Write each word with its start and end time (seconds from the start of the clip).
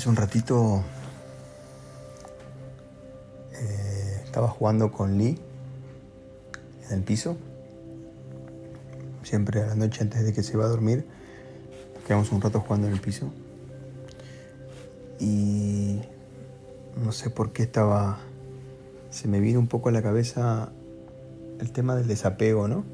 Hace 0.00 0.08
un 0.08 0.16
ratito 0.16 0.82
eh, 3.52 4.22
estaba 4.24 4.48
jugando 4.48 4.90
con 4.90 5.18
Lee 5.18 5.38
en 6.86 6.92
el 6.96 7.02
piso. 7.02 7.36
Siempre 9.22 9.60
a 9.60 9.66
la 9.66 9.74
noche 9.74 10.00
antes 10.00 10.24
de 10.24 10.32
que 10.32 10.42
se 10.42 10.56
va 10.56 10.64
a 10.64 10.68
dormir, 10.68 11.04
quedamos 12.06 12.32
un 12.32 12.40
rato 12.40 12.60
jugando 12.60 12.86
en 12.86 12.94
el 12.94 13.00
piso. 13.02 13.30
Y 15.18 16.00
no 17.04 17.12
sé 17.12 17.28
por 17.28 17.52
qué 17.52 17.64
estaba. 17.64 18.20
Se 19.10 19.28
me 19.28 19.38
vino 19.38 19.58
un 19.58 19.68
poco 19.68 19.90
a 19.90 19.92
la 19.92 20.00
cabeza 20.00 20.72
el 21.58 21.72
tema 21.72 21.94
del 21.94 22.06
desapego, 22.06 22.68
¿no? 22.68 22.86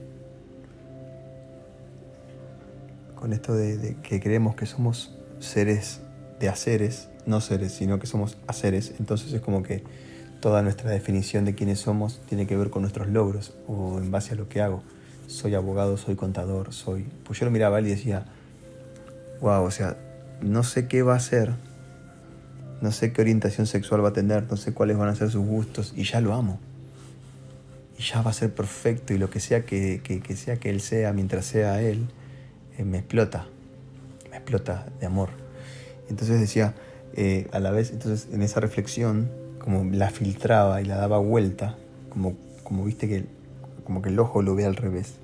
Con 3.15 3.33
esto 3.33 3.55
de 3.55 3.97
que 4.03 4.19
creemos 4.21 4.57
que 4.57 4.67
somos 4.67 5.17
seres 5.39 6.01
de 6.41 6.49
haceres, 6.49 7.09
no 7.27 7.41
seres, 7.41 7.73
sino 7.73 7.99
que 7.99 8.07
somos 8.07 8.37
haceres. 8.47 8.95
Entonces 8.99 9.33
es 9.33 9.41
como 9.41 9.63
que 9.63 9.83
toda 10.41 10.63
nuestra 10.63 10.91
definición 10.91 11.45
de 11.45 11.55
quiénes 11.55 11.81
somos 11.81 12.21
tiene 12.29 12.47
que 12.47 12.57
ver 12.57 12.71
con 12.71 12.83
nuestros 12.83 13.09
logros 13.09 13.55
o 13.67 13.99
en 13.99 14.11
base 14.11 14.35
a 14.35 14.37
lo 14.37 14.49
que 14.49 14.61
hago. 14.61 14.83
Soy 15.27 15.55
abogado, 15.55 15.97
soy 15.97 16.15
contador, 16.15 16.73
soy... 16.73 17.07
Pues 17.25 17.41
yo 17.41 17.47
lo 17.47 17.51
miraba 17.51 17.81
y 17.81 17.85
decía, 17.85 18.27
wow, 19.41 19.65
o 19.65 19.71
sea, 19.71 19.97
no 20.41 20.63
sé 20.63 20.87
qué 20.87 21.03
va 21.03 21.15
a 21.15 21.17
hacer, 21.17 21.53
no 22.81 22.93
sé 22.93 23.13
qué 23.13 23.23
orientación 23.23 23.67
sexual 23.67 24.05
va 24.05 24.11
a 24.11 24.13
tener, 24.13 24.45
no 24.51 24.57
sé 24.57 24.73
cuáles 24.73 24.97
van 24.97 25.09
a 25.09 25.15
ser 25.15 25.31
sus 25.31 25.45
gustos 25.45 25.93
y 25.97 26.05
ya 26.05 26.21
lo 26.21 26.35
amo. 26.35 26.61
Y 27.99 28.03
ya 28.03 28.21
va 28.21 28.31
a 28.31 28.35
ser 28.35 28.55
perfecto 28.55 29.15
y 29.15 29.19
lo 29.19 29.31
que 29.31 29.41
sea 29.41 29.65
que, 29.65 30.03
que, 30.03 30.37
sea 30.37 30.59
que 30.59 30.71
él 30.71 30.81
sea, 30.81 31.13
mientras 31.13 31.47
sea 31.47 31.81
él, 31.81 32.07
eh, 32.77 32.85
me 32.85 32.99
explota, 32.99 33.47
me 34.31 34.37
explota 34.37 34.87
de 35.01 35.07
amor. 35.07 35.46
Entonces 36.09 36.41
decía, 36.41 36.75
eh, 37.15 37.49
a 37.53 37.61
la 37.61 37.71
vez, 37.71 37.91
entonces 37.91 38.29
en 38.33 38.43
esa 38.43 38.61
reflexión, 38.61 39.31
como 39.59 39.85
la 39.85 40.11
filtraba 40.11 40.81
y 40.81 40.85
la 40.85 40.97
daba 40.97 41.19
vuelta, 41.19 41.77
como, 42.11 42.35
como 42.63 42.85
viste 42.85 43.09
que, 43.09 43.25
como 43.85 44.03
que 44.03 44.11
el 44.11 44.19
ojo 44.19 44.43
lo 44.43 44.55
ve 44.55 44.65
al 44.65 44.77
revés. 44.77 45.15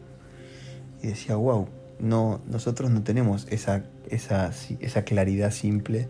Y 1.02 1.08
decía, 1.08 1.36
wow, 1.36 1.68
no, 1.98 2.40
nosotros 2.48 2.90
no 2.90 3.02
tenemos 3.02 3.46
esa, 3.50 3.84
esa, 4.08 4.50
esa 4.80 5.02
claridad 5.04 5.52
simple 5.52 6.08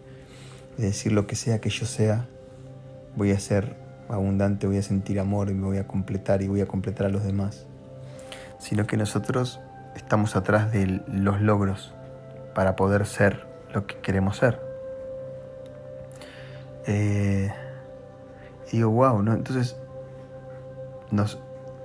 de 0.78 0.86
decir 0.86 1.12
lo 1.12 1.26
que 1.26 1.36
sea 1.36 1.60
que 1.60 1.70
yo 1.70 1.86
sea, 1.86 2.28
voy 3.16 3.32
a 3.32 3.38
ser 3.38 3.76
abundante, 4.08 4.66
voy 4.66 4.78
a 4.78 4.82
sentir 4.82 5.20
amor 5.20 5.50
y 5.50 5.54
me 5.54 5.66
voy 5.66 5.78
a 5.78 5.86
completar 5.86 6.42
y 6.42 6.48
voy 6.48 6.60
a 6.60 6.66
completar 6.66 7.06
a 7.06 7.10
los 7.10 7.24
demás. 7.24 7.66
Sino 8.58 8.86
que 8.86 8.96
nosotros 8.96 9.60
estamos 9.96 10.36
atrás 10.36 10.72
de 10.72 11.02
los 11.08 11.40
logros 11.40 11.92
para 12.54 12.76
poder 12.76 13.06
ser 13.06 13.46
lo 13.74 13.86
que 13.86 13.96
queremos 13.96 14.36
ser. 14.38 14.71
Eh, 16.86 17.52
y 18.70 18.76
digo, 18.78 18.90
wow, 18.90 19.22
¿no? 19.22 19.34
Entonces 19.34 19.76
nos 21.10 21.38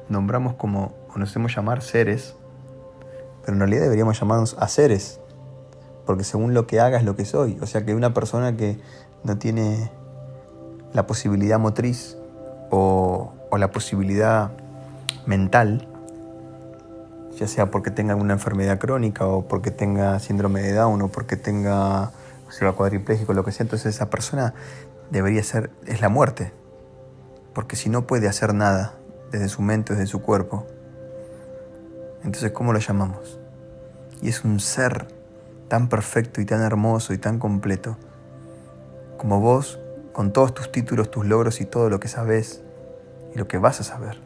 nombramos 0.10 0.56
como, 0.56 0.94
o 1.14 1.20
nos 1.20 1.30
hacemos 1.30 1.56
llamar 1.56 1.82
seres, 1.82 2.36
pero 3.42 3.54
en 3.54 3.60
realidad 3.60 3.84
deberíamos 3.84 4.20
llamarnos 4.20 4.56
a 4.60 4.68
seres, 4.68 5.20
porque 6.06 6.24
según 6.24 6.54
lo 6.54 6.66
que 6.68 6.80
haga 6.80 6.98
es 6.98 7.04
lo 7.04 7.16
que 7.16 7.26
soy. 7.26 7.58
O 7.62 7.66
sea 7.66 7.86
que 7.86 7.94
una 7.94 8.14
persona 8.14 8.56
que 8.56 8.80
no 9.24 9.38
tiene 9.38 9.92
la 10.94 11.06
posibilidad 11.06 11.60
motriz 11.60 12.18
o, 12.72 13.34
o 13.50 13.58
la 13.58 13.72
posibilidad 13.72 14.52
mental, 15.26 15.88
ya 17.38 17.48
sea 17.48 17.70
porque 17.70 17.92
tenga 17.92 18.16
una 18.16 18.34
enfermedad 18.34 18.80
crónica 18.80 19.28
o 19.28 19.48
porque 19.48 19.70
tenga 19.70 20.20
síndrome 20.20 20.62
de 20.62 20.74
Down 20.74 21.02
o 21.02 21.08
porque 21.10 21.36
tenga 21.36 22.12
sea 22.50 22.72
cuadripléjico, 22.72 23.34
lo 23.34 23.44
que 23.44 23.52
sea, 23.52 23.64
entonces 23.64 23.96
esa 23.96 24.10
persona 24.10 24.54
debería 25.12 25.44
ser, 25.44 25.72
es 25.86 26.02
la 26.02 26.10
muerte. 26.10 26.54
Porque 27.54 27.76
si 27.76 27.90
no 27.90 28.06
puede 28.06 28.28
hacer 28.28 28.54
nada 28.54 28.96
desde 29.32 29.50
su 29.50 29.62
mente, 29.62 29.94
desde 29.94 30.08
su 30.08 30.22
cuerpo, 30.22 30.68
entonces 32.24 32.52
¿cómo 32.52 32.74
lo 32.74 32.80
llamamos? 32.80 33.40
Y 34.22 34.30
es 34.30 34.44
un 34.44 34.60
ser 34.60 35.08
tan 35.68 35.90
perfecto 35.90 36.42
y 36.42 36.46
tan 36.46 36.62
hermoso 36.62 37.14
y 37.14 37.18
tan 37.18 37.40
completo 37.40 37.98
como 39.18 39.40
vos, 39.40 39.80
con 40.14 40.32
todos 40.32 40.54
tus 40.54 40.72
títulos, 40.72 41.12
tus 41.12 41.26
logros 41.26 41.60
y 41.62 41.66
todo 41.66 41.90
lo 41.90 42.00
que 42.00 42.08
sabes 42.08 42.62
y 43.34 43.38
lo 43.38 43.48
que 43.48 43.58
vas 43.58 43.80
a 43.82 43.84
saber. 43.84 44.20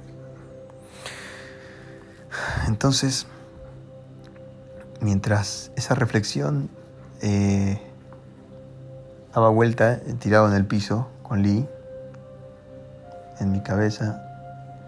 Entonces, 2.67 3.27
mientras 4.99 5.71
esa 5.75 5.95
reflexión 5.95 6.69
eh, 7.21 7.81
daba 9.33 9.49
vuelta, 9.49 9.93
eh, 9.93 10.15
tirado 10.19 10.47
en 10.47 10.55
el 10.55 10.65
piso, 10.65 11.07
con 11.23 11.41
Lee, 11.41 11.67
en 13.39 13.51
mi 13.51 13.61
cabeza, 13.61 14.21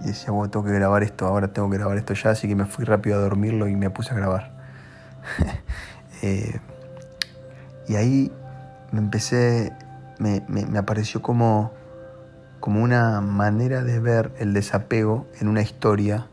y 0.02 0.08
decía, 0.08 0.32
bueno, 0.32 0.50
tengo 0.52 0.66
que 0.66 0.74
grabar 0.74 1.04
esto, 1.04 1.26
ahora 1.26 1.50
tengo 1.50 1.70
que 1.70 1.78
grabar 1.78 1.98
esto 1.98 2.14
ya, 2.14 2.32
así 2.32 2.48
que 2.48 2.56
me 2.56 2.66
fui 2.66 2.86
rápido 2.86 3.18
a 3.18 3.22
dormirlo 3.22 3.68
y 3.68 3.76
me 3.76 3.90
puse 3.90 4.12
a 4.12 4.16
grabar. 4.16 4.52
Eh, 6.26 6.58
y 7.90 7.98
ahí 7.98 8.32
me 8.94 9.00
empecé, 9.00 9.74
me, 10.20 10.42
me 10.48 10.80
apareció 10.80 11.22
como, 11.22 11.74
como 12.62 12.82
una 12.82 13.20
manera 13.20 13.84
de 13.84 14.00
ver 14.00 14.32
el 14.40 14.54
desapego 14.54 15.28
en 15.42 15.50
una 15.50 15.62
historia 15.62 16.28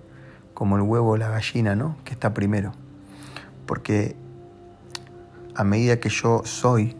como 0.60 0.76
el 0.76 0.82
huevo 0.82 1.12
o 1.12 1.16
la 1.16 1.30
gallina, 1.30 1.74
¿no? 1.74 1.96
Que 2.04 2.12
está 2.12 2.34
primero. 2.34 2.72
Porque 3.64 4.14
a 5.54 5.64
medida 5.64 6.00
que 6.00 6.10
yo 6.10 6.42
soy, 6.44 6.94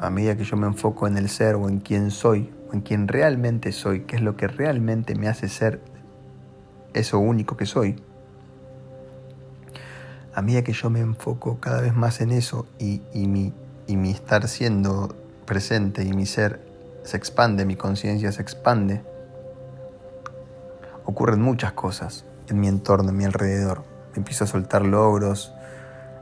a 0.00 0.10
medida 0.10 0.36
que 0.36 0.44
yo 0.44 0.56
me 0.56 0.66
enfoco 0.66 1.06
en 1.06 1.16
el 1.16 1.28
ser 1.28 1.54
o 1.56 1.68
en 1.68 1.80
quién 1.80 2.10
soy, 2.10 2.52
o 2.70 2.74
en 2.74 2.80
quién 2.80 3.08
realmente 3.08 3.72
soy, 3.72 4.00
qué 4.02 4.16
es 4.16 4.22
lo 4.22 4.36
que 4.36 4.46
realmente 4.48 5.14
me 5.14 5.28
hace 5.28 5.48
ser 5.48 5.80
eso 6.94 7.18
único 7.18 7.56
que 7.56 7.66
soy, 7.66 7.96
a 10.34 10.42
medida 10.42 10.62
que 10.62 10.72
yo 10.72 10.88
me 10.88 11.00
enfoco 11.00 11.58
cada 11.58 11.80
vez 11.80 11.94
más 11.94 12.20
en 12.20 12.30
eso 12.30 12.66
y, 12.78 13.00
mi, 13.14 13.52
y 13.88 13.96
mi 13.96 14.10
estar 14.10 14.46
siendo 14.46 15.16
presente 15.46 16.04
y 16.04 16.12
mi 16.12 16.26
ser 16.26 16.64
se 17.02 17.16
expande, 17.16 17.64
mi 17.64 17.74
conciencia 17.74 18.30
se 18.30 18.42
expande, 18.42 19.02
ocurren 21.04 21.42
muchas 21.42 21.72
cosas 21.72 22.24
en 22.48 22.60
mi 22.60 22.68
entorno, 22.68 23.10
en 23.10 23.16
mi 23.16 23.24
alrededor. 23.24 23.82
empiezo 24.14 24.44
a 24.44 24.46
soltar 24.46 24.86
logros, 24.86 25.52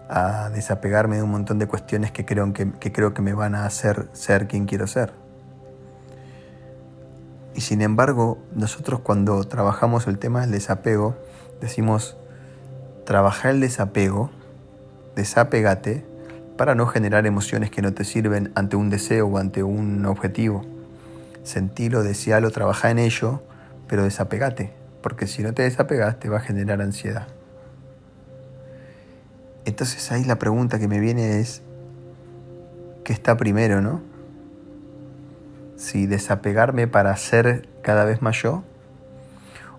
a 0.08 0.50
desapegarme 0.50 1.16
de 1.16 1.22
un 1.22 1.30
montón 1.30 1.58
de 1.58 1.66
cuestiones 1.66 2.12
que 2.12 2.24
creo 2.24 2.52
que, 2.52 2.70
creo 2.92 3.14
que 3.14 3.22
me 3.22 3.34
van 3.34 3.54
a 3.54 3.66
hacer 3.66 4.08
ser 4.12 4.46
quien 4.46 4.66
quiero 4.66 4.86
ser. 4.86 5.12
Y 7.54 7.62
sin 7.62 7.80
embargo, 7.80 8.38
nosotros 8.54 9.00
cuando 9.00 9.42
trabajamos 9.44 10.06
el 10.06 10.18
tema 10.18 10.42
del 10.42 10.50
desapego, 10.50 11.16
decimos, 11.60 12.16
trabajar 13.04 13.52
el 13.52 13.60
desapego, 13.60 14.30
desapegate, 15.14 16.04
para 16.56 16.74
no 16.74 16.86
generar 16.86 17.26
emociones 17.26 17.70
que 17.70 17.82
no 17.82 17.92
te 17.92 18.04
sirven 18.04 18.52
ante 18.54 18.76
un 18.76 18.90
deseo 18.90 19.26
o 19.26 19.38
ante 19.38 19.62
un 19.62 20.04
objetivo. 20.06 20.62
Sentilo, 21.42 22.02
desealo, 22.02 22.50
trabaja 22.50 22.90
en 22.90 22.98
ello, 22.98 23.42
pero 23.86 24.04
desapegate 24.04 24.72
porque 25.06 25.28
si 25.28 25.44
no 25.44 25.54
te 25.54 25.62
desapegas 25.62 26.18
te 26.18 26.28
va 26.28 26.38
a 26.38 26.40
generar 26.40 26.82
ansiedad. 26.82 27.28
Entonces 29.66 30.12
ahí 30.12 30.22
la 30.22 30.38
pregunta 30.38 30.78
que 30.78 30.86
me 30.86 31.00
viene 31.00 31.40
es, 31.40 31.60
¿qué 33.02 33.12
está 33.12 33.36
primero, 33.36 33.82
no? 33.82 34.00
Si 35.76 36.06
desapegarme 36.06 36.86
para 36.86 37.14
ser 37.16 37.68
cada 37.82 38.04
vez 38.04 38.22
más 38.22 38.40
yo, 38.40 38.62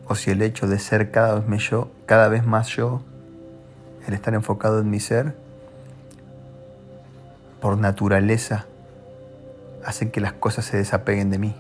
o 0.06 0.16
si 0.16 0.30
el 0.30 0.42
hecho 0.42 0.68
de 0.68 0.78
ser 0.78 1.10
cada 1.10 1.36
vez 1.36 1.48
más 1.48 1.62
yo, 1.70 1.90
cada 2.06 2.28
vez 2.28 2.46
más 2.46 2.68
yo, 2.68 3.02
el 4.06 4.14
estar 4.14 4.34
enfocado 4.34 4.82
en 4.82 4.90
mi 4.90 5.00
ser, 5.00 5.36
por 7.62 7.78
naturaleza, 7.78 8.66
hacen 9.86 10.12
que 10.12 10.20
las 10.20 10.34
cosas 10.34 10.66
se 10.66 10.76
desapeguen 10.76 11.30
de 11.30 11.40
mí. 11.40 11.56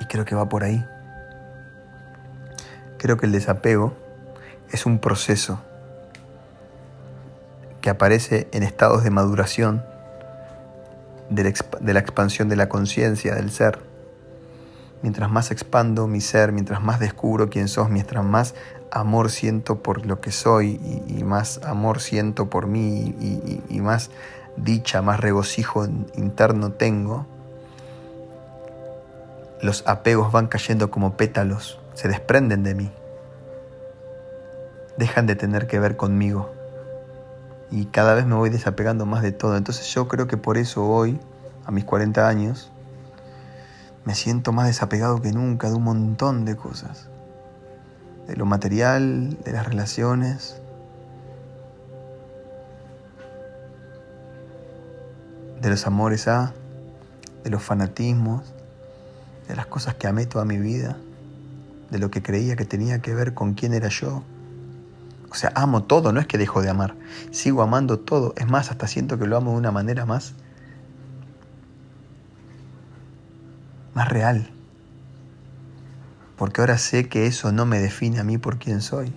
Y 0.00 0.04
creo 0.04 0.26
que 0.26 0.34
va 0.34 0.50
por 0.50 0.64
ahí. 0.64 0.84
Creo 2.98 3.16
que 3.16 3.24
el 3.24 3.32
desapego 3.32 3.94
es 4.70 4.84
un 4.84 4.98
proceso 4.98 5.60
que 7.86 7.90
aparece 7.90 8.48
en 8.50 8.64
estados 8.64 9.04
de 9.04 9.10
maduración 9.10 9.84
de 11.30 11.44
la, 11.44 12.00
expansión 12.00 12.48
de 12.48 12.56
la 12.56 12.68
conciencia 12.68 13.36
del 13.36 13.52
ser. 13.52 13.78
Mientras 15.02 15.30
más 15.30 15.52
expando 15.52 16.08
mi 16.08 16.20
ser, 16.20 16.50
mientras 16.50 16.82
más 16.82 16.98
descubro 16.98 17.48
quién 17.48 17.68
sos, 17.68 17.88
mientras 17.88 18.24
más 18.24 18.56
amor 18.90 19.30
siento 19.30 19.84
por 19.84 20.04
lo 20.04 20.20
que 20.20 20.32
soy 20.32 20.80
y, 21.06 21.22
más 21.22 21.60
amor 21.62 22.00
siento 22.00 22.50
por 22.50 22.66
mí 22.66 23.14
y, 23.20 23.62
y 23.68 23.80
más 23.80 24.10
dicha, 24.56 25.00
más 25.00 25.20
regocijo 25.20 25.86
interno 26.16 26.72
tengo, 26.72 27.24
los 29.62 29.84
apegos 29.86 30.32
van 30.32 30.48
cayendo 30.48 30.90
como 30.90 31.16
pétalos 31.16 31.78
se 31.94 32.08
desprenden 32.08 32.64
de 32.64 32.74
mí, 32.74 32.90
dejan 34.98 35.26
de 35.26 35.36
tener 35.36 35.68
que 35.68 35.78
ver 35.78 35.96
conmigo 35.96 36.55
y 37.70 37.86
cada 37.86 38.14
vez 38.14 38.26
me 38.26 38.34
voy 38.34 38.50
desapegando 38.50 39.06
más 39.06 39.22
de 39.22 39.32
todo. 39.32 39.56
Entonces 39.56 39.86
yo 39.92 40.08
creo 40.08 40.26
que 40.26 40.36
por 40.36 40.58
eso 40.58 40.84
hoy, 40.86 41.18
a 41.64 41.70
mis 41.70 41.84
40 41.84 42.28
años, 42.28 42.70
me 44.04 44.14
siento 44.14 44.52
más 44.52 44.66
desapegado 44.66 45.20
que 45.20 45.32
nunca 45.32 45.68
de 45.68 45.74
un 45.74 45.82
montón 45.82 46.44
de 46.44 46.56
cosas. 46.56 47.08
De 48.26 48.36
lo 48.36 48.46
material, 48.46 49.36
de 49.44 49.52
las 49.52 49.66
relaciones, 49.66 50.60
de 55.60 55.68
los 55.68 55.86
amores 55.86 56.28
a, 56.28 56.52
de 57.42 57.50
los 57.50 57.62
fanatismos, 57.62 58.54
de 59.48 59.56
las 59.56 59.66
cosas 59.66 59.94
que 59.94 60.06
amé 60.06 60.26
toda 60.26 60.44
mi 60.44 60.58
vida, 60.58 60.96
de 61.90 61.98
lo 61.98 62.10
que 62.10 62.22
creía 62.22 62.56
que 62.56 62.64
tenía 62.64 63.00
que 63.00 63.14
ver 63.14 63.34
con 63.34 63.54
quién 63.54 63.72
era 63.72 63.88
yo. 63.88 64.22
O 65.36 65.38
sea, 65.38 65.52
amo 65.54 65.82
todo, 65.82 66.12
no 66.14 66.20
es 66.20 66.26
que 66.26 66.38
dejo 66.38 66.62
de 66.62 66.70
amar, 66.70 66.94
sigo 67.30 67.60
amando 67.60 67.98
todo, 67.98 68.32
es 68.38 68.48
más, 68.48 68.70
hasta 68.70 68.86
siento 68.86 69.18
que 69.18 69.26
lo 69.26 69.36
amo 69.36 69.50
de 69.50 69.58
una 69.58 69.70
manera 69.70 70.06
más 70.06 70.32
más 73.92 74.08
real. 74.08 74.48
Porque 76.38 76.62
ahora 76.62 76.78
sé 76.78 77.10
que 77.10 77.26
eso 77.26 77.52
no 77.52 77.66
me 77.66 77.80
define 77.80 78.18
a 78.18 78.24
mí 78.24 78.38
por 78.38 78.56
quién 78.56 78.80
soy. 78.80 79.12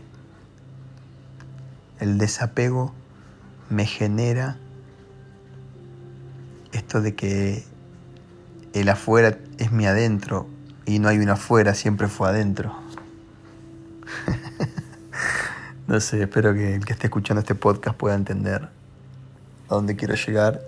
El 2.02 2.18
desapego 2.18 2.94
me 3.70 3.86
genera 3.86 4.58
esto 6.74 7.00
de 7.00 7.16
que 7.16 7.64
el 8.74 8.90
afuera 8.90 9.38
es 9.58 9.72
mi 9.72 9.86
adentro 9.86 10.48
y 10.86 11.00
no 11.00 11.08
hay 11.08 11.20
un 11.20 11.30
afuera, 11.30 11.76
siempre 11.76 12.10
fue 12.10 12.28
adentro. 12.28 12.76
No 15.90 16.00
sé, 16.00 16.22
espero 16.22 16.54
que 16.54 16.76
el 16.76 16.86
que 16.86 16.94
esté 16.94 17.08
escuchando 17.08 17.42
este 17.42 17.56
podcast 17.56 17.98
pueda 17.98 18.14
entender 18.14 18.70
a 19.68 19.74
dónde 19.74 19.96
quiero 19.96 20.14
llegar 20.14 20.62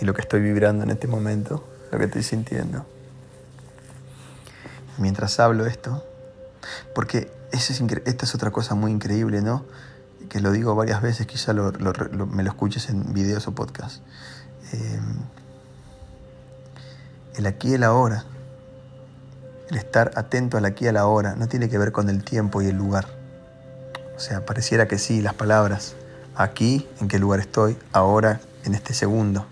y 0.00 0.04
lo 0.04 0.14
que 0.14 0.22
estoy 0.22 0.40
vibrando 0.40 0.84
en 0.84 0.90
este 0.90 1.08
momento, 1.08 1.68
lo 1.90 1.98
que 1.98 2.04
estoy 2.04 2.22
sintiendo 2.22 2.86
mientras 4.98 5.40
hablo 5.40 5.66
esto, 5.66 6.04
porque 6.94 7.32
es 7.50 7.68
esta 7.70 8.24
es 8.24 8.34
otra 8.34 8.52
cosa 8.52 8.76
muy 8.76 8.92
increíble, 8.92 9.42
¿no? 9.42 9.64
Que 10.28 10.40
lo 10.40 10.52
digo 10.52 10.76
varias 10.76 11.02
veces, 11.02 11.26
quizá 11.26 11.52
lo, 11.52 11.72
me 12.28 12.44
lo 12.44 12.50
escuches 12.50 12.88
en 12.88 13.12
videos 13.12 13.46
o 13.48 13.56
podcasts. 13.56 14.02
Eh, 14.72 15.00
el 17.36 17.46
aquí 17.46 17.70
y 17.70 17.74
el 17.74 17.82
ahora, 17.82 18.24
el 19.68 19.76
estar 19.76 20.12
atento 20.14 20.56
al 20.56 20.64
aquí 20.64 20.84
y 20.84 20.88
a 20.88 20.92
la 20.92 21.06
hora, 21.06 21.34
no 21.34 21.48
tiene 21.48 21.68
que 21.68 21.76
ver 21.76 21.90
con 21.90 22.08
el 22.08 22.22
tiempo 22.22 22.62
y 22.62 22.66
el 22.66 22.76
lugar. 22.76 23.23
O 24.16 24.20
sea, 24.20 24.44
pareciera 24.44 24.86
que 24.86 24.98
sí, 24.98 25.20
las 25.20 25.34
palabras, 25.34 25.94
aquí, 26.36 26.88
en 27.00 27.08
qué 27.08 27.18
lugar 27.18 27.40
estoy, 27.40 27.76
ahora, 27.92 28.40
en 28.64 28.74
este 28.74 28.94
segundo. 28.94 29.46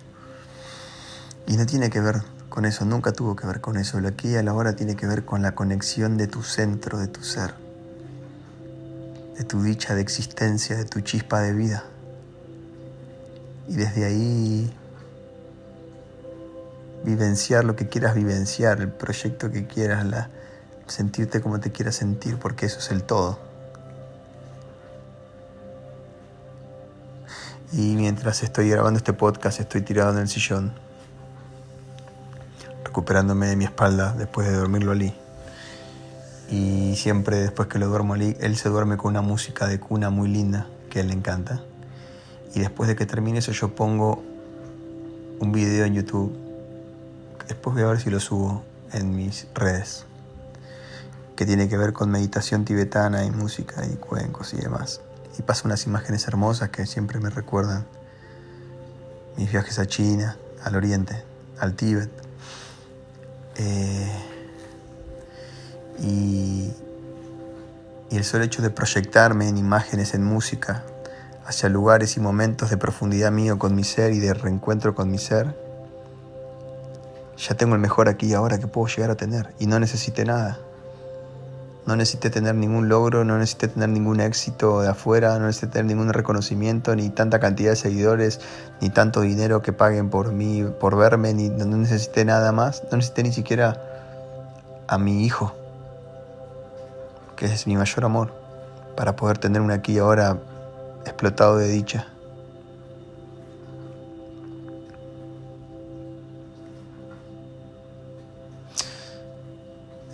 Y 1.46 1.56
no 1.56 1.66
tiene 1.66 1.90
que 1.90 2.00
ver 2.00 2.22
con 2.48 2.64
eso, 2.64 2.84
nunca 2.84 3.12
tuvo 3.12 3.34
que 3.34 3.46
ver 3.46 3.60
con 3.60 3.76
eso. 3.76 3.98
Lo 4.00 4.08
aquí 4.08 4.28
y 4.28 4.36
a 4.36 4.42
la 4.42 4.54
hora 4.54 4.74
tiene 4.76 4.94
que 4.94 5.06
ver 5.06 5.24
con 5.24 5.42
la 5.42 5.54
conexión 5.54 6.16
de 6.16 6.28
tu 6.28 6.42
centro, 6.42 6.98
de 6.98 7.08
tu 7.08 7.22
ser, 7.22 7.54
de 9.36 9.44
tu 9.44 9.62
dicha 9.62 9.94
de 9.94 10.02
existencia, 10.02 10.76
de 10.76 10.84
tu 10.84 11.00
chispa 11.00 11.40
de 11.40 11.52
vida. 11.52 11.84
Y 13.68 13.76
desde 13.76 14.04
ahí 14.04 14.72
vivenciar 17.04 17.64
lo 17.64 17.74
que 17.74 17.88
quieras 17.88 18.14
vivenciar, 18.14 18.80
el 18.80 18.90
proyecto 18.90 19.50
que 19.50 19.66
quieras, 19.66 20.06
la, 20.06 20.30
sentirte 20.86 21.40
como 21.40 21.58
te 21.58 21.72
quieras 21.72 21.96
sentir, 21.96 22.38
porque 22.38 22.66
eso 22.66 22.78
es 22.78 22.90
el 22.90 23.02
todo. 23.02 23.51
Y 27.72 27.96
mientras 27.96 28.42
estoy 28.42 28.68
grabando 28.68 28.98
este 28.98 29.14
podcast, 29.14 29.58
estoy 29.58 29.80
tirado 29.80 30.12
en 30.12 30.18
el 30.18 30.28
sillón 30.28 30.72
recuperándome 32.84 33.46
de 33.46 33.56
mi 33.56 33.64
espalda 33.64 34.12
después 34.12 34.46
de 34.46 34.54
dormirlo 34.54 34.92
allí. 34.92 35.14
Y 36.50 36.94
siempre 36.96 37.38
después 37.38 37.68
que 37.68 37.78
lo 37.78 37.88
duermo 37.88 38.12
allí, 38.12 38.36
él 38.40 38.56
se 38.58 38.68
duerme 38.68 38.98
con 38.98 39.12
una 39.12 39.22
música 39.22 39.66
de 39.66 39.80
cuna 39.80 40.10
muy 40.10 40.28
linda 40.28 40.66
que 40.90 40.98
a 40.98 41.02
él 41.02 41.08
le 41.08 41.14
encanta. 41.14 41.62
Y 42.54 42.60
después 42.60 42.88
de 42.88 42.96
que 42.96 43.06
termine 43.06 43.38
eso 43.38 43.52
yo 43.52 43.74
pongo 43.74 44.22
un 45.40 45.52
video 45.52 45.86
en 45.86 45.94
YouTube. 45.94 46.36
Después 47.48 47.72
voy 47.72 47.84
a 47.84 47.86
ver 47.86 48.00
si 48.00 48.10
lo 48.10 48.20
subo 48.20 48.62
en 48.92 49.16
mis 49.16 49.46
redes. 49.54 50.04
Que 51.34 51.46
tiene 51.46 51.70
que 51.70 51.78
ver 51.78 51.94
con 51.94 52.10
meditación 52.10 52.66
tibetana 52.66 53.24
y 53.24 53.30
música 53.30 53.86
y 53.86 53.96
cuencos 53.96 54.52
y 54.52 54.58
demás. 54.58 55.00
Y 55.38 55.42
pasa 55.42 55.62
unas 55.64 55.86
imágenes 55.86 56.26
hermosas 56.28 56.70
que 56.70 56.86
siempre 56.86 57.20
me 57.20 57.30
recuerdan 57.30 57.86
mis 59.36 59.50
viajes 59.50 59.78
a 59.78 59.86
China, 59.86 60.36
al 60.62 60.76
Oriente, 60.76 61.24
al 61.58 61.74
Tíbet. 61.74 62.10
Eh, 63.56 64.12
y, 66.00 66.72
y 68.10 68.16
el 68.16 68.24
solo 68.24 68.44
hecho 68.44 68.62
de 68.62 68.70
proyectarme 68.70 69.48
en 69.48 69.56
imágenes, 69.56 70.14
en 70.14 70.24
música, 70.24 70.84
hacia 71.46 71.68
lugares 71.68 72.16
y 72.16 72.20
momentos 72.20 72.70
de 72.70 72.76
profundidad 72.76 73.32
mío 73.32 73.58
con 73.58 73.74
mi 73.74 73.84
ser 73.84 74.12
y 74.12 74.20
de 74.20 74.34
reencuentro 74.34 74.94
con 74.94 75.10
mi 75.10 75.18
ser, 75.18 75.54
ya 77.36 77.56
tengo 77.56 77.74
el 77.74 77.80
mejor 77.80 78.08
aquí 78.08 78.26
y 78.26 78.34
ahora 78.34 78.58
que 78.58 78.66
puedo 78.66 78.86
llegar 78.86 79.10
a 79.10 79.16
tener 79.16 79.54
y 79.58 79.66
no 79.66 79.80
necesité 79.80 80.24
nada. 80.24 80.58
No 81.84 81.96
necesité 81.96 82.30
tener 82.30 82.54
ningún 82.54 82.88
logro, 82.88 83.24
no 83.24 83.38
necesité 83.38 83.66
tener 83.66 83.88
ningún 83.88 84.20
éxito 84.20 84.82
de 84.82 84.88
afuera, 84.88 85.36
no 85.40 85.46
necesité 85.46 85.72
tener 85.72 85.86
ningún 85.86 86.12
reconocimiento, 86.12 86.94
ni 86.94 87.10
tanta 87.10 87.40
cantidad 87.40 87.70
de 87.70 87.76
seguidores, 87.76 88.40
ni 88.80 88.88
tanto 88.88 89.22
dinero 89.22 89.62
que 89.62 89.72
paguen 89.72 90.08
por 90.08 90.30
mí, 90.30 90.64
por 90.78 90.96
verme, 90.96 91.34
ni 91.34 91.48
no 91.48 91.76
necesité 91.76 92.24
nada 92.24 92.52
más, 92.52 92.84
no 92.92 92.98
necesité 92.98 93.24
ni 93.24 93.32
siquiera 93.32 93.82
a 94.86 94.96
mi 94.96 95.24
hijo, 95.24 95.52
que 97.34 97.46
es 97.46 97.66
mi 97.66 97.76
mayor 97.76 98.04
amor, 98.04 98.32
para 98.96 99.16
poder 99.16 99.38
tener 99.38 99.60
un 99.60 99.72
aquí 99.72 99.94
y 99.94 99.98
ahora 99.98 100.38
explotado 101.04 101.56
de 101.56 101.66
dicha. 101.66 102.06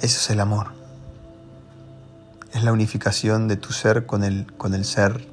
Eso 0.01 0.19
es 0.19 0.31
el 0.31 0.41
amor 0.41 0.78
es 2.53 2.63
la 2.63 2.73
unificación 2.73 3.49
de 3.49 3.57
tu 3.57 3.73
ser 3.73 4.07
con 4.07 4.25
el, 4.25 4.53
con 4.57 4.75
el 4.75 4.85
ser 4.85 5.27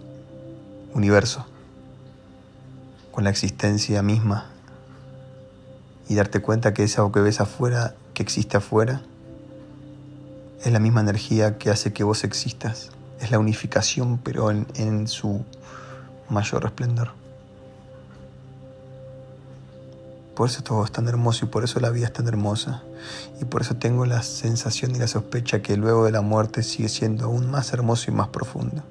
universo, 0.94 1.45
con 3.12 3.23
la 3.23 3.29
existencia 3.29 4.01
misma 4.01 4.45
y 6.07 6.15
darte 6.15 6.41
cuenta 6.41 6.74
que 6.74 6.84
esa 6.84 7.10
que 7.12 7.19
ves 7.19 7.39
afuera, 7.39 7.95
que 8.13 8.24
existe 8.24 8.57
afuera, 8.57 9.01
es 10.63 10.72
la 10.72 10.79
misma 10.79 11.01
energía 11.01 11.57
que 11.57 11.69
hace 11.69 11.93
que 11.93 12.03
vos 12.03 12.24
existas. 12.24 12.89
Es 13.19 13.31
la 13.31 13.39
unificación, 13.39 14.17
pero 14.17 14.51
en, 14.51 14.67
en 14.75 15.07
su 15.07 15.43
mayor 16.29 16.65
esplendor. 16.65 17.12
Por 20.36 20.50
eso 20.50 20.62
todo 20.63 20.84
es 20.84 20.92
tan 20.92 21.08
hermoso 21.08 21.46
y 21.46 21.48
por 21.48 21.63
eso 21.63 21.80
la 21.80 21.89
vida 21.89 22.08
es 22.08 22.13
tan 22.13 22.27
hermosa. 22.27 22.84
Y 23.42 23.46
por 23.46 23.62
eso 23.62 23.77
tengo 23.77 24.06
la 24.06 24.22
sensación 24.22 24.94
y 24.94 25.00
la 25.00 25.08
sospecha 25.08 25.62
que 25.62 25.77
luego 25.77 26.04
de 26.04 26.12
la 26.12 26.20
muerte 26.20 26.62
sigue 26.62 26.89
siendo 26.89 27.25
aún 27.25 27.50
más 27.50 27.72
hermoso 27.72 28.12
y 28.12 28.13
más 28.13 28.27
profundo. 28.27 28.84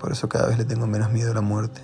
Por 0.00 0.10
eso 0.12 0.30
cada 0.30 0.48
vez 0.48 0.56
le 0.56 0.64
tengo 0.64 0.86
menos 0.86 1.10
miedo 1.10 1.30
a 1.32 1.34
la 1.34 1.42
muerte. 1.42 1.82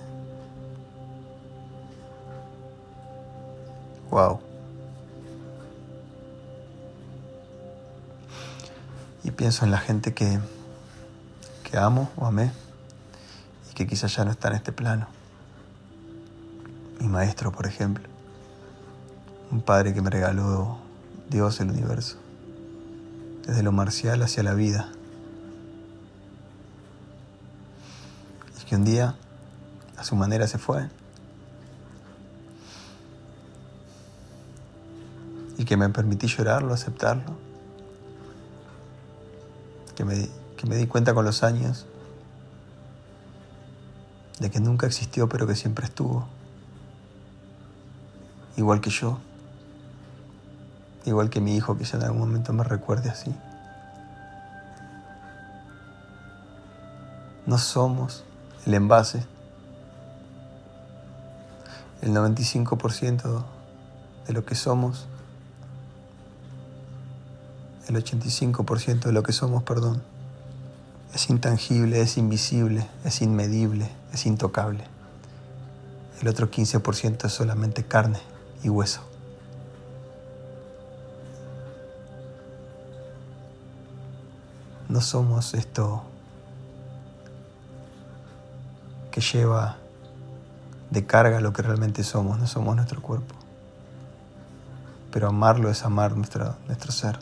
Wow. 4.09 4.39
Y 9.23 9.29
pienso 9.29 9.65
en 9.65 9.71
la 9.71 9.77
gente 9.77 10.15
que, 10.15 10.39
que 11.63 11.77
amo 11.77 12.09
o 12.15 12.25
amé 12.25 12.51
y 13.69 13.75
que 13.75 13.85
quizás 13.85 14.15
ya 14.15 14.25
no 14.25 14.31
está 14.31 14.47
en 14.47 14.55
este 14.55 14.71
plano 14.71 15.18
mi 16.99 17.07
maestro, 17.07 17.51
por 17.51 17.65
ejemplo, 17.65 18.03
un 19.51 19.61
padre 19.61 19.93
que 19.93 20.01
me 20.01 20.09
regaló 20.09 20.77
Dios 21.29 21.59
el 21.61 21.69
universo, 21.69 22.17
desde 23.47 23.63
lo 23.63 23.71
marcial 23.71 24.21
hacia 24.21 24.43
la 24.43 24.53
vida. 24.53 24.91
Y 28.61 28.65
que 28.65 28.75
un 28.75 28.83
día, 28.83 29.15
a 29.97 30.03
su 30.03 30.15
manera, 30.15 30.47
se 30.47 30.57
fue. 30.57 30.89
Y 35.57 35.65
que 35.65 35.77
me 35.77 35.89
permití 35.89 36.27
llorarlo, 36.27 36.73
aceptarlo. 36.73 37.37
Que 39.95 40.05
me, 40.05 40.29
que 40.57 40.67
me 40.67 40.75
di 40.75 40.85
cuenta 40.87 41.13
con 41.13 41.25
los 41.25 41.43
años 41.43 41.85
de 44.39 44.49
que 44.49 44.59
nunca 44.59 44.87
existió, 44.87 45.27
pero 45.27 45.47
que 45.47 45.55
siempre 45.55 45.85
estuvo 45.85 46.27
igual 48.59 48.81
que 48.81 48.89
yo, 48.89 49.17
igual 51.05 51.29
que 51.29 51.39
mi 51.39 51.55
hijo 51.55 51.77
quizá 51.77 51.95
en 51.95 52.03
algún 52.03 52.19
momento 52.19 52.51
me 52.51 52.65
recuerde 52.65 53.09
así. 53.09 53.33
No 57.45 57.57
somos 57.57 58.25
el 58.65 58.73
envase 58.73 59.25
el 62.01 62.11
95% 62.11 63.43
de 64.27 64.33
lo 64.33 64.45
que 64.45 64.55
somos, 64.55 65.07
el 67.87 67.95
85% 67.95 68.99
de 69.05 69.11
lo 69.13 69.23
que 69.23 69.31
somos, 69.31 69.63
perdón, 69.63 70.01
es 71.13 71.29
intangible, 71.29 72.01
es 72.01 72.17
invisible, 72.17 72.87
es 73.05 73.21
inmedible, 73.21 73.89
es 74.13 74.25
intocable. 74.25 74.83
El 76.21 76.27
otro 76.27 76.51
15% 76.51 77.25
es 77.25 77.31
solamente 77.31 77.83
carne 77.85 78.19
y 78.63 78.69
hueso. 78.69 79.01
No 84.87 85.01
somos 85.01 85.53
esto 85.53 86.03
que 89.11 89.21
lleva 89.21 89.77
de 90.89 91.05
carga 91.05 91.39
lo 91.41 91.53
que 91.53 91.61
realmente 91.61 92.03
somos, 92.03 92.39
no 92.39 92.47
somos 92.47 92.75
nuestro 92.75 93.01
cuerpo. 93.01 93.35
Pero 95.11 95.27
amarlo 95.27 95.69
es 95.69 95.83
amar 95.83 96.15
nuestro, 96.15 96.55
nuestro 96.67 96.91
ser, 96.91 97.19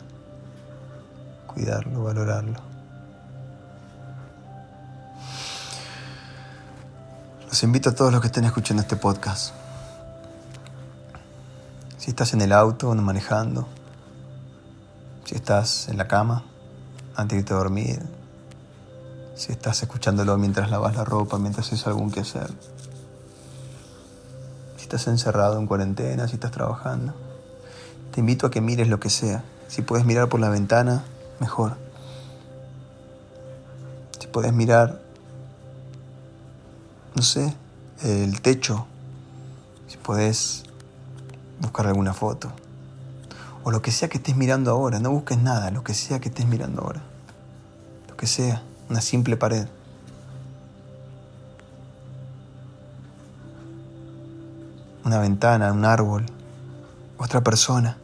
cuidarlo, 1.46 2.04
valorarlo. 2.04 2.60
Los 7.48 7.62
invito 7.62 7.90
a 7.90 7.94
todos 7.94 8.12
los 8.12 8.20
que 8.20 8.26
estén 8.28 8.44
escuchando 8.44 8.82
este 8.82 8.96
podcast. 8.96 9.54
Si 12.08 12.12
estás 12.12 12.32
en 12.32 12.40
el 12.40 12.54
auto, 12.54 12.94
manejando, 12.94 13.68
si 15.26 15.34
estás 15.34 15.90
en 15.90 15.98
la 15.98 16.08
cama, 16.08 16.42
antes 17.14 17.44
de 17.44 17.54
dormir, 17.54 18.00
si 19.34 19.52
estás 19.52 19.82
escuchándolo 19.82 20.38
mientras 20.38 20.70
lavas 20.70 20.96
la 20.96 21.04
ropa, 21.04 21.36
mientras 21.36 21.66
haces 21.66 21.86
algún 21.86 22.10
que 22.10 22.20
hacer 22.20 22.50
estás 24.88 25.06
encerrado 25.08 25.58
en 25.58 25.66
cuarentena, 25.66 26.26
si 26.28 26.36
estás 26.36 26.50
trabajando. 26.50 27.12
Te 28.14 28.20
invito 28.20 28.46
a 28.46 28.50
que 28.50 28.62
mires 28.62 28.88
lo 28.88 28.98
que 28.98 29.10
sea. 29.10 29.44
Si 29.68 29.82
puedes 29.82 30.06
mirar 30.06 30.30
por 30.30 30.40
la 30.40 30.48
ventana, 30.48 31.04
mejor. 31.40 31.76
Si 34.18 34.28
puedes 34.28 34.54
mirar, 34.54 34.98
no 37.14 37.20
sé, 37.20 37.52
el 38.02 38.40
techo. 38.40 38.86
Si 39.88 39.98
puedes 39.98 40.64
buscar 41.60 41.86
alguna 41.86 42.14
foto. 42.14 42.52
O 43.64 43.70
lo 43.70 43.82
que 43.82 43.90
sea 43.90 44.08
que 44.08 44.18
estés 44.18 44.36
mirando 44.36 44.70
ahora. 44.70 44.98
No 44.98 45.10
busques 45.10 45.38
nada, 45.38 45.70
lo 45.70 45.84
que 45.84 45.94
sea 45.94 46.20
que 46.20 46.28
estés 46.28 46.46
mirando 46.46 46.82
ahora. 46.82 47.02
Lo 48.08 48.16
que 48.16 48.26
sea, 48.26 48.62
una 48.88 49.00
simple 49.00 49.36
pared. 49.36 49.66
una 55.08 55.18
ventana, 55.18 55.72
un 55.72 55.86
árbol, 55.86 56.26
otra 57.16 57.42
persona, 57.42 57.96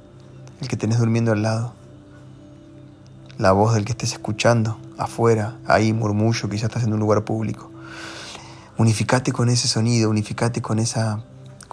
el 0.60 0.68
que 0.68 0.76
tenés 0.76 0.98
durmiendo 0.98 1.32
al 1.32 1.42
lado, 1.42 1.74
la 3.36 3.52
voz 3.52 3.74
del 3.74 3.84
que 3.84 3.92
estés 3.92 4.12
escuchando, 4.12 4.78
afuera, 4.96 5.58
ahí 5.66 5.92
murmullo, 5.92 6.48
quizás 6.48 6.64
estás 6.64 6.84
en 6.84 6.94
un 6.94 7.00
lugar 7.00 7.22
público. 7.22 7.70
Unificate 8.78 9.32
con 9.32 9.50
ese 9.50 9.68
sonido, 9.68 10.08
unificate 10.08 10.62
con, 10.62 10.78
esa, 10.78 11.22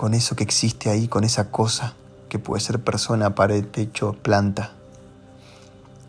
con 0.02 0.16
eso 0.16 0.36
que 0.36 0.44
existe 0.44 0.90
ahí, 0.90 1.08
con 1.08 1.24
esa 1.24 1.52
cosa 1.52 1.94
que 2.28 2.40
puede 2.40 2.60
ser 2.60 2.84
persona, 2.84 3.36
pared, 3.36 3.64
techo, 3.64 4.14
planta. 4.14 4.72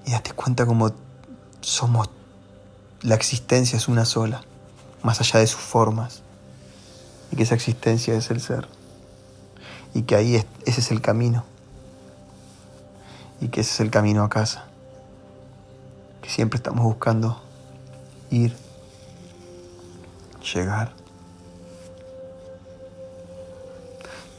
Y 0.06 0.12
date 0.12 0.32
cuenta 0.32 0.64
como 0.64 0.92
somos, 1.60 2.08
la 3.02 3.14
existencia 3.16 3.76
es 3.76 3.88
una 3.88 4.06
sola, 4.06 4.40
más 5.02 5.20
allá 5.20 5.40
de 5.40 5.46
sus 5.46 5.60
formas, 5.60 6.22
y 7.30 7.36
que 7.36 7.42
esa 7.42 7.54
existencia 7.54 8.14
es 8.14 8.30
el 8.30 8.40
ser 8.40 8.66
y 9.92 10.04
que 10.04 10.16
ahí 10.16 10.36
ese 10.64 10.80
es 10.80 10.90
el 10.90 11.02
camino 11.02 11.44
y 13.42 13.48
que 13.48 13.60
ese 13.60 13.72
es 13.72 13.80
el 13.80 13.90
camino 13.90 14.24
a 14.24 14.30
casa, 14.30 14.64
que 16.22 16.30
siempre 16.30 16.56
estamos 16.56 16.82
buscando 16.82 17.42
ir, 18.30 18.56
llegar. 20.54 21.01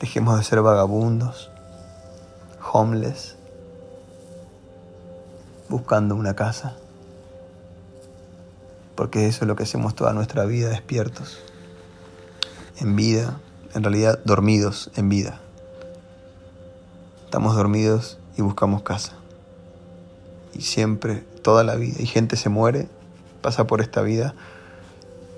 Dejemos 0.03 0.37
de 0.37 0.43
ser 0.43 0.61
vagabundos, 0.61 1.49
homeless, 2.73 3.37
buscando 5.69 6.17
una 6.17 6.35
casa, 6.35 6.75
porque 8.95 9.27
eso 9.27 9.45
es 9.45 9.47
lo 9.47 9.55
que 9.55 9.63
hacemos 9.63 9.95
toda 9.95 10.11
nuestra 10.11 10.43
vida 10.43 10.67
despiertos, 10.67 11.39
en 12.81 12.97
vida, 12.97 13.39
en 13.73 13.83
realidad 13.83 14.19
dormidos 14.25 14.91
en 14.97 15.07
vida. 15.07 15.39
Estamos 17.23 17.55
dormidos 17.55 18.19
y 18.35 18.41
buscamos 18.41 18.81
casa. 18.81 19.13
Y 20.53 20.63
siempre, 20.63 21.23
toda 21.43 21.63
la 21.63 21.75
vida, 21.75 21.95
y 22.01 22.07
gente 22.07 22.35
se 22.35 22.49
muere, 22.49 22.89
pasa 23.41 23.67
por 23.67 23.79
esta 23.79 24.01
vida, 24.01 24.35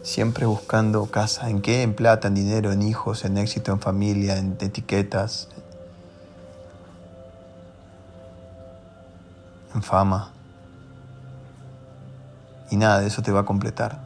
siempre 0.05 0.45
buscando 0.45 1.07
casa. 1.07 1.50
¿En 1.50 1.62
qué? 1.62 1.81
En 1.81 1.95
plata, 1.95 2.29
en 2.29 2.35
dinero, 2.35 2.71
en 2.71 2.83
hijos, 2.83 3.25
en 3.25 3.38
éxito, 3.38 3.74
en 3.74 3.79
familia, 3.81 4.38
en 4.38 4.55
etiquetas, 4.62 5.50
en 9.74 9.83
fama. 9.83 10.31
Y 12.69 12.77
nada 12.77 13.01
de 13.01 13.07
eso 13.07 13.21
te 13.21 13.31
va 13.31 13.41
a 13.41 13.45
completar. 13.45 14.00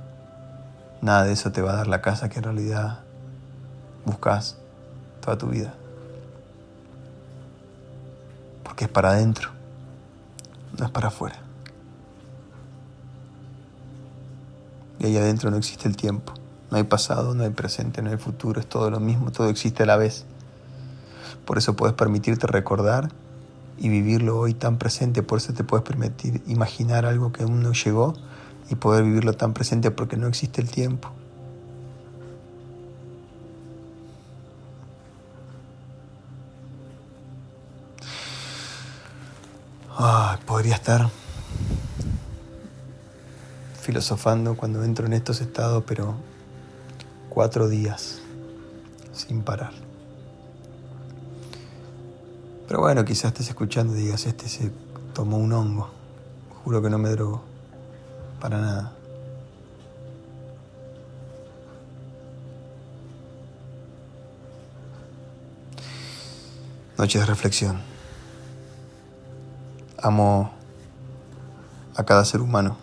Nada 1.02 1.26
de 1.26 1.34
eso 1.34 1.52
te 1.52 1.62
va 1.62 1.74
a 1.74 1.76
dar 1.76 1.88
la 1.88 2.02
casa 2.02 2.30
que 2.30 2.40
en 2.40 2.44
realidad 2.44 3.00
buscas 4.06 4.58
toda 5.22 5.38
tu 5.38 5.48
vida. 5.48 5.74
que 8.80 8.86
es 8.86 8.92
para 8.92 9.10
adentro, 9.10 9.50
no 10.78 10.86
es 10.86 10.92
para 10.92 11.10
afuera. 11.10 11.49
Y 15.00 15.06
ahí 15.06 15.18
adentro 15.18 15.50
no 15.50 15.58
existe 15.58 15.88
el 15.88 15.96
tiempo, 15.96 16.34
no 16.72 16.78
hay 16.78 16.84
pasado, 16.84 17.34
no 17.34 17.44
hay 17.44 17.52
presente, 17.52 18.02
no 18.02 18.10
hay 18.10 18.18
futuro, 18.18 18.60
es 18.60 18.68
todo 18.68 18.90
lo 18.90 19.00
mismo, 19.00 19.32
todo 19.32 19.50
existe 19.50 19.84
a 19.84 19.86
la 19.86 19.98
vez. 19.98 20.26
Por 21.46 21.58
eso 21.58 21.76
puedes 21.76 21.96
permitirte 21.96 22.48
recordar 22.48 23.10
y 23.78 23.90
vivirlo 23.90 24.38
hoy 24.38 24.54
tan 24.54 24.78
presente, 24.78 25.24
por 25.24 25.38
eso 25.38 25.54
te 25.54 25.64
puedes 25.64 25.86
permitir 25.86 26.42
imaginar 26.48 27.06
algo 27.06 27.32
que 27.32 27.44
aún 27.44 27.64
no 27.64 27.72
llegó 27.72 28.14
y 28.70 28.76
poder 28.76 29.04
vivirlo 29.04 29.34
tan 29.34 29.54
presente 29.54 29.90
porque 29.90 30.18
no 30.18 30.28
existe 30.28 30.62
el 30.62 30.70
tiempo. 30.70 31.12
podría 40.46 40.76
estar 40.76 41.10
filosofando 43.80 44.56
cuando 44.56 44.84
entro 44.84 45.06
en 45.06 45.14
estos 45.14 45.42
estados, 45.42 45.84
pero 45.88 46.16
cuatro 47.30 47.68
días 47.68 48.22
sin 49.14 49.42
parar. 49.42 49.72
Pero 52.68 52.82
bueno, 52.82 53.04
quizás 53.04 53.26
estés 53.26 53.50
escuchando 53.50 53.96
y 53.96 54.02
digas, 54.02 54.26
este 54.26 54.48
se 54.48 54.72
tomó 55.14 55.38
un 55.38 55.52
hongo. 55.54 55.90
Juro 56.64 56.82
que 56.82 56.90
no 56.90 56.98
me 56.98 57.10
drogo. 57.10 57.42
Para 58.40 58.60
nada. 58.60 58.94
Noche 66.98 67.18
de 67.18 67.26
reflexión. 67.26 67.82
Amo 70.02 70.52
a 71.96 72.04
cada 72.04 72.24
ser 72.24 72.42
humano, 72.42 72.78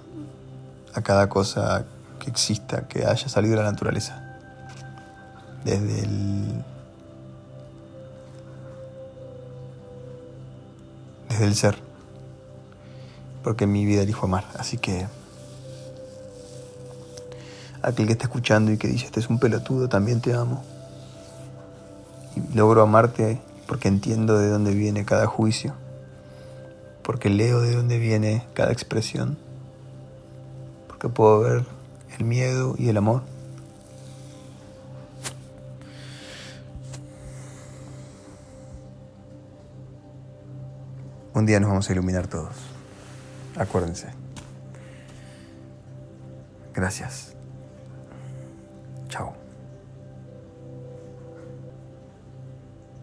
a 0.97 1.03
cada 1.03 1.29
cosa 1.29 1.85
que 2.19 2.31
exista, 2.31 2.88
que 2.88 3.05
haya 3.05 3.29
salido 3.29 3.57
de 3.57 3.62
la 3.62 3.71
naturaleza. 3.71 4.23
Desde 5.65 6.05
el. 6.05 6.65
Desde 11.29 11.45
el 11.45 11.55
ser. 11.55 11.76
Porque 13.43 13.67
mi 13.67 13.85
vida 13.85 14.03
elijo 14.03 14.26
amar. 14.26 14.45
Así 14.59 14.79
que. 14.79 15.07
Aquel 17.83 18.07
que 18.07 18.12
está 18.12 18.25
escuchando 18.25 18.73
y 18.73 18.79
que 18.79 18.88
dice, 18.88 19.07
este 19.07 19.21
es 19.21 19.29
un 19.29 19.38
pelotudo, 19.38 19.88
también 19.88 20.21
te 20.21 20.35
amo. 20.35 20.65
Y 22.35 22.57
logro 22.57 22.83
amarte 22.83 23.41
porque 23.67 23.88
entiendo 23.88 24.38
de 24.38 24.49
dónde 24.49 24.73
viene 24.73 25.05
cada 25.05 25.26
juicio 25.26 25.75
porque 27.07 27.31
leo 27.31 27.61
de 27.61 27.73
dónde 27.73 28.00
viene 28.00 28.43
cada 28.53 28.73
expresión, 28.73 29.38
que 30.99 31.09
puedo 31.09 31.41
ver 31.41 31.65
el 32.19 32.25
miedo 32.25 32.75
y 32.79 32.88
el 32.88 32.97
amor. 32.97 33.23
Un 41.35 41.45
día 41.45 41.61
nos 41.61 41.69
vamos 41.69 41.88
a 41.88 41.93
iluminar 41.93 42.26
todos. 42.29 42.57
Acuérdense. 43.57 44.09
Gracias. 46.75 47.35
Chao. 49.09 49.46